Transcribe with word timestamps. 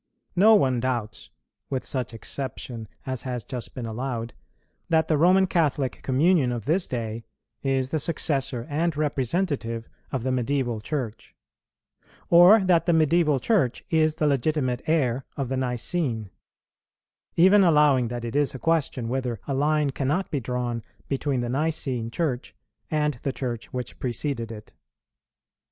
No 0.35 0.55
one 0.55 0.79
doubts, 0.79 1.29
with 1.69 1.83
such 1.85 2.11
exception 2.11 2.87
as 3.05 3.21
has 3.21 3.45
just 3.45 3.75
been 3.75 3.85
allowed, 3.85 4.33
that 4.89 5.07
the 5.07 5.15
Roman 5.15 5.45
Catholic 5.45 6.01
communion 6.01 6.51
of 6.51 6.65
this 6.65 6.87
day 6.87 7.23
is 7.61 7.91
the 7.91 7.99
successor 7.99 8.65
and 8.67 8.97
representative 8.97 9.87
of 10.11 10.23
the 10.23 10.31
Medieval 10.31 10.81
Church, 10.81 11.35
or 12.31 12.61
that 12.63 12.87
the 12.87 12.93
Medieval 12.93 13.39
Church 13.39 13.83
is 13.91 14.15
the 14.15 14.25
legitimate 14.25 14.81
heir 14.87 15.23
of 15.37 15.49
the 15.49 15.57
Nicene; 15.57 16.31
even 17.35 17.63
allowing 17.63 18.07
that 18.07 18.25
it 18.25 18.35
is 18.35 18.55
a 18.55 18.57
question 18.57 19.07
whether 19.07 19.39
a 19.47 19.53
line 19.53 19.91
cannot 19.91 20.31
be 20.31 20.39
drawn 20.39 20.81
between 21.09 21.41
the 21.41 21.47
Nicene 21.49 22.09
Church 22.09 22.55
and 22.89 23.13
the 23.21 23.31
Church 23.31 23.71
which 23.71 23.99
preceded 23.99 24.51
it. 24.51 24.73